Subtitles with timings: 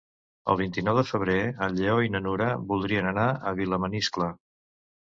[0.53, 1.35] El vint-i-nou de febrer
[1.67, 4.35] en Lleó i na Nura voldrien anar a Vilamaniscle.